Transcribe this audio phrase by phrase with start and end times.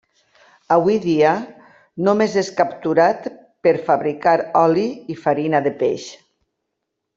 [0.75, 1.33] Avui dia,
[2.07, 3.29] només és capturat
[3.67, 4.35] per fabricar
[4.65, 6.11] oli i farina de peix.